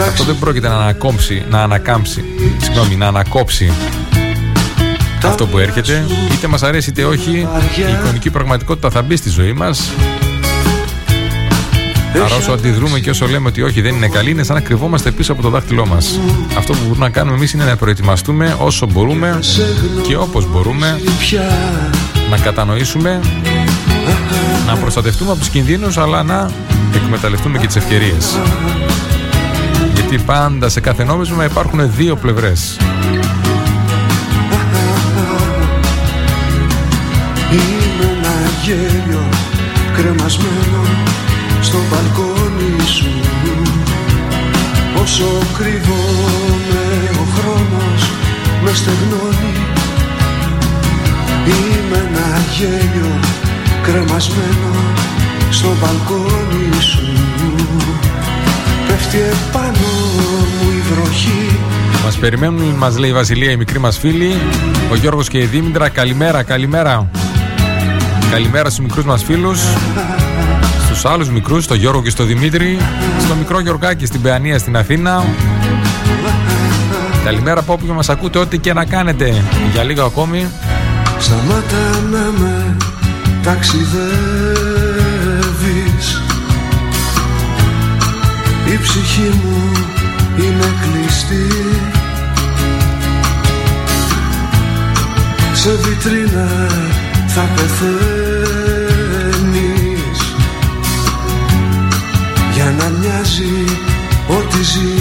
[0.07, 2.23] αυτό δεν πρόκειται να ανακόψει, να ανακάμψει,
[2.57, 3.71] συγγνώμη, να ανακόψει
[5.23, 6.05] αυτό που έρχεται.
[6.33, 7.47] Είτε μας αρέσει είτε όχι,
[7.77, 9.91] η εικονική πραγματικότητα θα μπει στη ζωή μας
[12.15, 15.11] Άρα όσο αντιδρούμε και όσο λέμε ότι όχι δεν είναι καλή, είναι σαν να κρυβόμαστε
[15.11, 16.19] πίσω από το δάχτυλό μας.
[16.57, 19.39] Αυτό που μπορούμε να κάνουμε εμείς είναι να προετοιμαστούμε όσο μπορούμε
[20.07, 21.01] και όπως μπορούμε
[22.29, 23.19] να κατανοήσουμε,
[24.67, 26.51] να προστατευτούμε από τους κινδύνους, αλλά να
[26.95, 28.37] εκμεταλλευτούμε και τις ευκαιρίες.
[29.93, 32.77] Γιατί πάντα σε κάθε νόμισμα υπάρχουν δύο πλευρές.
[37.51, 38.33] Είναι ένα
[38.63, 39.23] γέλιο
[39.95, 41.06] κρεμασμένο
[41.67, 43.11] στο μπαλκόνι σου.
[45.01, 45.25] Όσο
[45.57, 46.85] κρύβομαι
[47.21, 48.01] ο χρόνος
[48.63, 49.55] με στεγνώνει.
[51.45, 53.19] Είμαι ένα γέλιο
[53.81, 54.71] κρεμασμένο
[55.49, 57.07] στο μπαλκόνι σου.
[58.87, 59.89] Πέφτει επάνω
[60.61, 61.59] μου η βροχή.
[62.03, 64.35] Μας περιμένουν, μας λέει η Βασιλεία, η μικρή μας φίλη
[64.91, 67.09] Ο Γιώργος και η Δήμητρα, καλημέρα, καλημέρα.
[68.31, 69.59] Καλημέρα στους μικρούς μας φίλους
[70.97, 72.77] στους άλλους μικρούς, στο Γιώργο και στο Δημήτρη,
[73.19, 75.25] στο μικρό Γιωργάκη στην Παιανία στην Αθήνα.
[77.23, 79.43] Καλημέρα από όποιον μας ακούτε ό,τι και να κάνετε.
[79.71, 80.47] Για λίγο ακόμη.
[81.19, 82.75] Σταμάτα να με
[83.43, 83.87] ταξιδεύεις
[88.73, 89.71] Η ψυχή μου
[90.37, 91.47] είναι κλειστή
[95.53, 96.67] Σε βιτρίνα
[97.27, 98.26] θα πεθαίνεις
[102.77, 103.65] να μοιάζει
[104.27, 104.96] ό,τι ζεις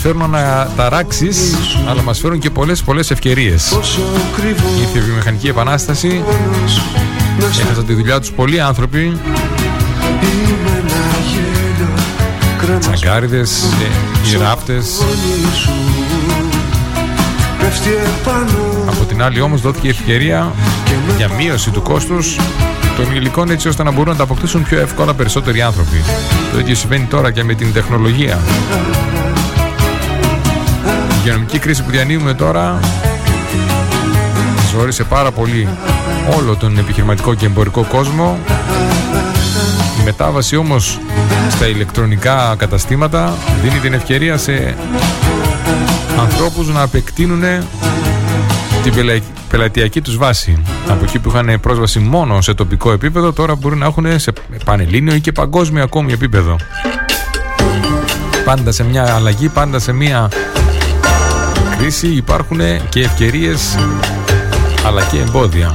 [0.00, 1.28] φέρνουν να ταράξει,
[1.88, 3.70] αλλά μας φέρνουν και πολλές πολλές ευκαιρίες.
[4.80, 6.24] Ήρθε η βιομηχανική επανάσταση,
[7.60, 8.98] έχασαν τη δουλειά τους πολλοί άνθρωποι.
[8.98, 9.18] Είμαι
[10.68, 11.00] ένα
[11.32, 13.64] γέλιο Τσαγκάριδες,
[14.32, 14.82] οι ράφτε.
[17.58, 20.52] πέφτει επάνω Από την άλλη όμως δόθηκε ευκαιρία
[21.16, 22.36] για μείωση του κόστους
[22.96, 26.02] των υλικών έτσι ώστε να μπορούν να τα αποκτήσουν πιο εύκολα περισσότεροι άνθρωποι.
[26.52, 28.38] Το ίδιο συμβαίνει τώρα και με την τεχνολογία.
[31.22, 32.80] Η υγειονομική κρίση που διανύουμε τώρα
[34.72, 35.68] ζόρισε πάρα πολύ
[36.36, 38.38] όλο τον επιχειρηματικό και εμπορικό κόσμο.
[40.00, 40.98] Η μετάβαση όμως
[41.50, 44.74] στα ηλεκτρονικά καταστήματα δίνει την ευκαιρία σε
[46.18, 47.42] ανθρώπους να επεκτείνουν
[48.82, 48.92] την
[49.48, 50.62] πελατειακή τους βάση.
[50.88, 54.32] Από εκεί που είχαν πρόσβαση μόνο σε τοπικό επίπεδο, τώρα μπορούν να έχουν σε
[54.64, 56.56] πανελλήνιο ή και παγκόσμιο ακόμη επίπεδο.
[58.44, 60.28] Πάντα σε μια αλλαγή, πάντα σε μια
[61.92, 63.78] κρίση υπάρχουν και ευκαιρίες
[64.86, 65.74] αλλά και εμπόδια.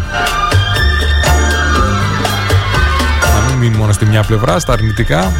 [3.36, 5.32] Να μην μείνει μόνο στη μια πλευρά, στα αρνητικά.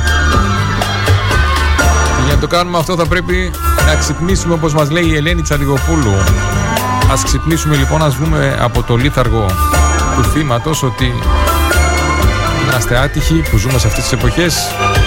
[2.16, 3.52] Και για να το κάνουμε αυτό θα πρέπει
[3.88, 6.14] να ξυπνήσουμε όπως μας λέει η Ελένη Τσαλιγοπούλου.
[7.12, 9.46] Ας ξυπνήσουμε λοιπόν, ας βγούμε από το λίθαργο
[10.16, 11.14] του θύματος ότι
[12.64, 14.56] είμαστε άτυχοι που ζούμε σε αυτές τις εποχές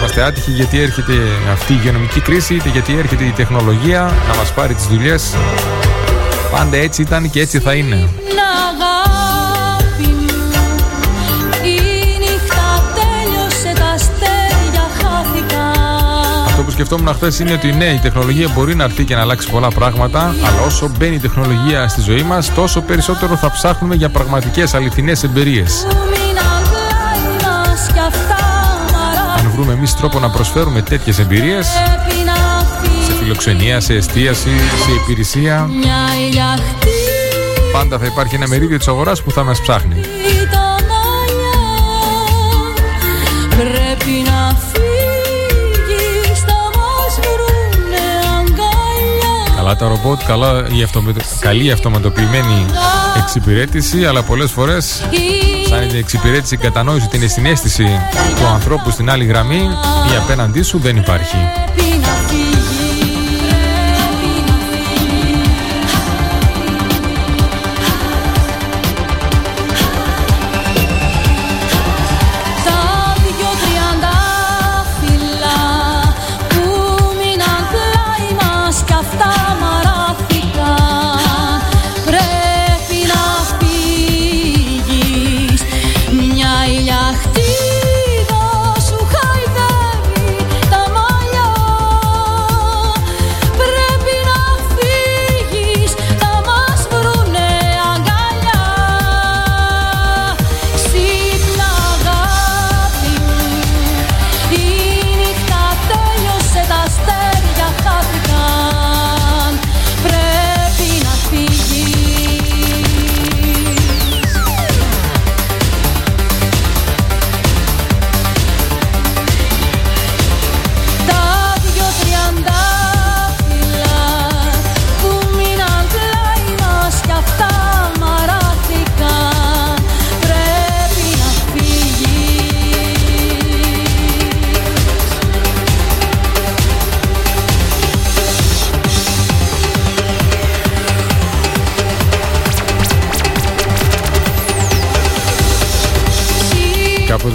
[0.00, 1.12] είμαστε άτυχοι γιατί έρχεται
[1.52, 5.34] αυτή η υγειονομική κρίση είτε γιατί έρχεται η τεχνολογία να μας πάρει τις δουλειές.
[6.50, 8.08] Πάντα έτσι ήταν και έτσι θα είναι.
[16.46, 19.50] Αυτό που σκεφτόμουν χθες είναι ότι ναι, η τεχνολογία μπορεί να έρθει και να αλλάξει
[19.50, 24.08] πολλά πράγματα, αλλά όσο μπαίνει η τεχνολογία στη ζωή μας, τόσο περισσότερο θα ψάχνουμε για
[24.08, 25.86] πραγματικές αληθινές εμπειρίες.
[29.60, 31.66] Βρούμε εμείς τρόπο να προσφέρουμε τέτοιες εμπειρίες,
[33.06, 34.50] σε φιλοξενία, σε εστίαση,
[34.84, 35.70] σε υπηρεσία,
[37.72, 40.00] πάντα θα υπάρχει ένα μερίδιο της αγοράς που θα μας ψάχνει.
[43.48, 44.58] Πρέπει να
[49.56, 51.12] Καλά τα ρομπότ, καλά η αυτομε...
[51.40, 52.66] καλή αυτοματοποιημένη
[53.16, 55.49] εξυπηρέτηση, αλλά πολλές φορές σαν
[55.86, 57.86] την εξυπηρέτηση κατανόηση την συνέστηση
[58.36, 59.62] του ανθρώπου στην άλλη γραμμή
[60.12, 61.36] ή απέναντί σου δεν υπάρχει.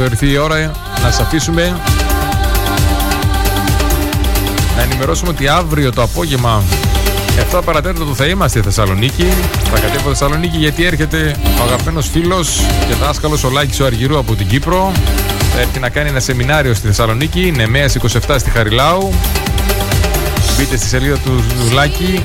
[0.05, 0.71] Ήρθε η ώρα
[1.03, 1.79] να σας αφήσουμε
[4.75, 6.63] να ενημερώσουμε ότι αύριο το απόγευμα
[7.51, 9.27] 7 παρατέταρτο θα είμαστε στη Θεσσαλονίκη.
[9.71, 14.35] Θα κατέβω Θεσσαλονίκη γιατί έρχεται ο αγαπημένος φίλος και δάσκαλος ο Λάκης ο Αργυρού από
[14.35, 14.91] την Κύπρο.
[15.53, 17.89] Θα έρθει να κάνει ένα σεμινάριο στη Θεσσαλονίκη, Νεμαία
[18.27, 19.13] 27 στη Χαριλάου.
[20.57, 21.43] Μπείτε στη σελίδα του
[21.73, 22.23] Λάκη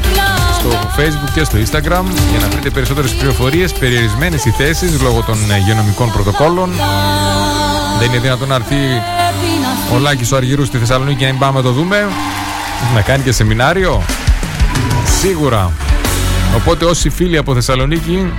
[0.58, 5.36] στο facebook και στο instagram για να βρείτε περισσότερες πληροφορίες περιορισμένες οι θέσεις λόγω των
[5.60, 6.70] υγειονομικών πρωτοκόλων
[8.00, 8.76] δεν είναι δυνατόν να έρθει
[9.94, 12.08] ο Λάκης ο Αργυρού στη Θεσσαλονίκη και να πάμε να το δούμε.
[12.94, 14.02] Να κάνει και σεμινάριο.
[15.20, 15.70] Σίγουρα.
[16.56, 18.32] Οπότε όσοι φίλοι από Θεσσαλονίκη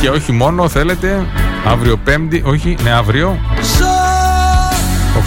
[0.00, 1.26] και όχι μόνο θέλετε
[1.66, 3.38] αύριο Πέμπτη, όχι, ναι αύριο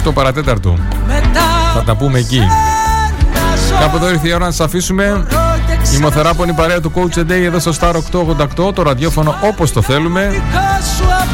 [0.06, 0.78] 8 παρατέταρτο
[1.74, 2.42] θα τα πούμε εκεί
[3.80, 5.26] Κάπου εδώ ήρθε η ώρα να σας αφήσουμε
[5.94, 7.94] η μοθεράπονη παρέα του Coach Day εδώ στο Star
[8.66, 10.42] 888 το ραδιόφωνο όπως το θέλουμε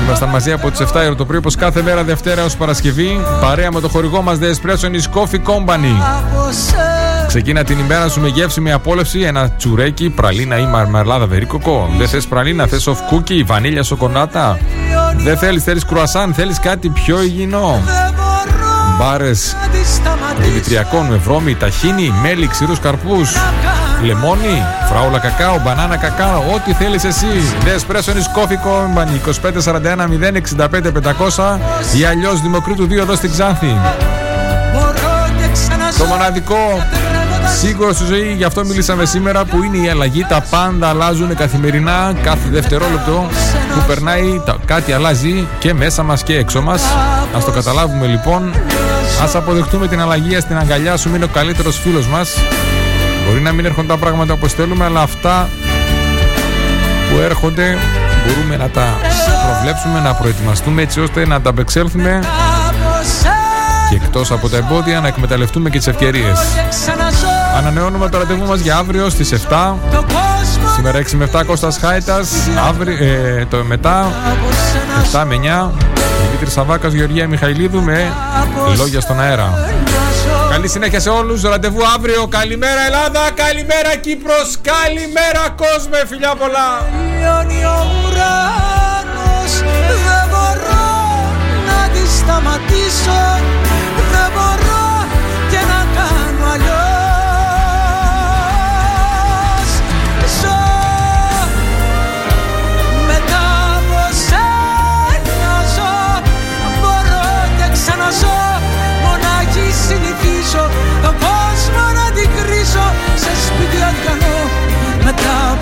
[0.05, 3.21] Ήμασταν μαζί από τις 7 το πρωί, όπως κάθε μέρα Δευτέρα ω Παρασκευή.
[3.41, 5.95] Παρέα με το χορηγό μας The Espresso is Coffee Company.
[7.27, 11.91] Ξεκίνα την ημέρα σου με γεύσιμη απόλευση ένα τσουρέκι, πραλίνα ή μαρμελάδα βερίκοκο.
[11.99, 14.59] Δεν θες πραλίνα, θες off cookie, βανίλια σοκονάτα.
[15.17, 17.83] Δεν θέλεις, θέλεις κρουασάν, θέλεις κάτι πιο υγιεινό.
[18.99, 19.57] Μπάρες
[20.41, 23.37] δημητριακών με βρώμη, ταχίνι, μέλι, ξηρούς καρπούς.
[24.03, 27.27] Λεμόνι, φράουλα κακάο, μπανάνα κακάο, ό,τι θέλεις εσύ.
[27.65, 29.17] Nespresso is coffee company
[29.65, 30.09] 2541
[30.59, 30.93] 065
[31.37, 31.59] 500
[31.99, 33.77] ή αλλιώς Δημοκρίτου 2 εδώ στην Ξάνθη.
[35.99, 36.87] Το μοναδικό
[37.61, 40.27] σίγουρο στη ζωή, γι' αυτό μιλήσαμε σήμερα, που είναι η αλλαγή.
[40.29, 43.29] Τα πάντα αλλάζουν καθημερινά, κάθε δευτερόλεπτο
[43.75, 46.83] που περνάει, κάτι αλλάζει και μέσα μας και έξω μας.
[47.37, 48.55] Ας το καταλάβουμε λοιπόν.
[49.23, 52.35] Ας αποδεχτούμε την αλλαγή, στην αγκαλιά σου είναι ο καλύτερος φίλος μας.
[53.27, 55.49] Μπορεί να μην έρχονται τα πράγματα όπως θέλουμε, αλλά αυτά
[57.11, 57.79] που έρχονται
[58.27, 58.99] μπορούμε να τα
[59.49, 62.21] προβλέψουμε, να προετοιμαστούμε έτσι ώστε να τα απεξέλθουμε
[63.91, 66.39] και εκτός από τα εμπόδια να εκμεταλλευτούμε και τις ευκαιρίες.
[67.57, 69.79] Ανανεώνουμε το ραντεβού μας για αύριο στις 7.
[70.75, 72.31] Σήμερα 6 με 7 Κώστας Χάιτας.
[72.69, 74.13] Αύριο, ε, το μετά
[75.13, 75.73] 7 με 9.
[76.25, 78.13] Δημήτρης Σαβάκας, Γεωργία Μιχαηλίδου με
[78.77, 79.69] λόγια στον αέρα.
[80.53, 81.43] Καλή συνέχεια σε όλους.
[81.43, 82.27] Ραντεβού αύριο.
[82.27, 83.31] Καλημέρα Ελλάδα.
[83.35, 84.59] Καλημέρα Κύπρος.
[84.63, 85.97] Καλημέρα κόσμο.
[86.09, 86.89] Φιλιά πολλά.
[90.05, 90.75] Δεν μπορώ
[91.67, 93.21] να τη σταματήσω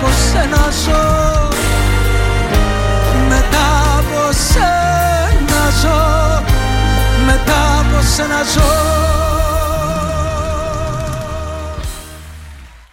[0.01, 1.47] από σένα ζω.
[3.29, 6.43] Μετά από σένα ζω.
[7.25, 9.50] Μετά από σένα ζω.